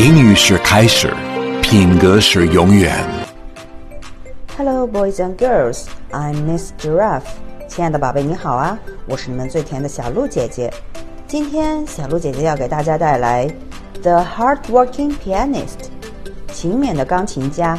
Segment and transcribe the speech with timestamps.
[0.00, 1.14] 英语是开始，
[1.60, 2.90] 品格是永远。
[4.56, 5.84] Hello, boys and girls.
[6.10, 7.24] I'm Miss Giraffe.
[7.68, 8.78] 亲爱的宝贝，你好啊！
[9.06, 10.72] 我是你们最甜的小鹿姐姐。
[11.26, 13.46] 今天小鹿姐姐要给大家带来《
[14.00, 15.66] The Hardworking Pianist》
[16.50, 17.78] 勤勉的钢琴家。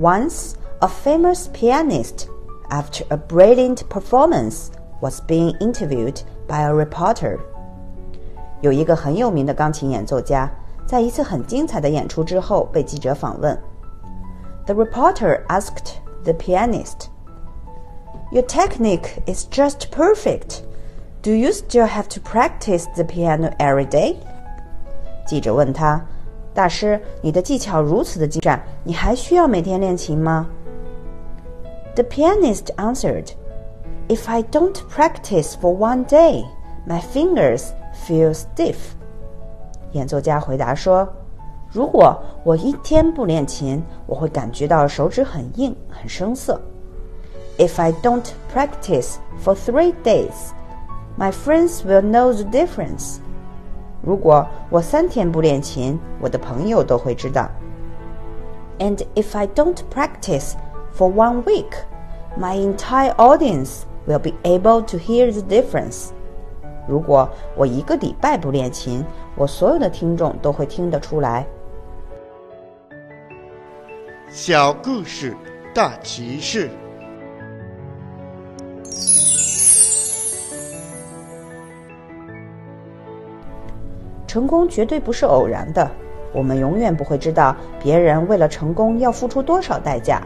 [0.00, 2.28] Once, a famous pianist,
[2.70, 4.68] after a brilliant performance,
[5.00, 7.38] was being interviewed by a reporter.
[8.60, 10.50] 有一个很有名的钢琴演奏家，
[10.86, 13.58] 在一次很精彩的演出之后被记者访问。
[14.64, 15.94] The reporter asked
[16.24, 17.08] the pianist,
[18.32, 20.60] "Your technique is just perfect.
[21.22, 24.16] Do you still have to practice the piano every day?"
[25.26, 26.06] 记者问他：“
[26.54, 30.46] 大师，你的技巧如此的精湛，你还需要每天练琴吗？”
[31.94, 33.30] The pianist answered,
[34.08, 36.44] "If I don't practice for one day,
[36.86, 37.70] my fingers
[38.06, 38.76] feel stiff."
[39.92, 46.60] 演奏家回答说：“如果我一天不练琴，我会感觉到手指很硬、很生涩。
[47.58, 50.50] If I don't practice for three days,
[51.18, 53.18] my friends will know the difference."
[54.02, 57.48] 如果我三天不练琴，我的朋友都会知道。
[58.78, 60.52] And if I don't practice
[60.96, 61.72] for one week,
[62.38, 66.09] my entire audience will be able to hear the difference.
[66.87, 71.45] 如果我一个礼拜不练琴，我所有的听众都会听得出来。
[74.29, 75.35] 小故事
[75.73, 76.69] 大启示。
[84.25, 85.91] 成功绝对不是偶然的，
[86.33, 90.21] 我们永远不会知道别人为了成功要付出多少代价。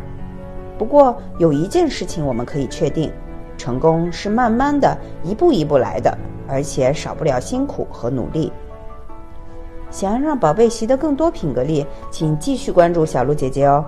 [0.78, 3.12] 不过有一件事情我们可以确定：
[3.58, 6.18] 成功是慢慢的、一步一步来的，
[6.48, 8.52] 而且少不了辛苦和努力。
[9.90, 13.86] 想要让宝贝习得更多品格力，请继续关注小鹿姐姐哦。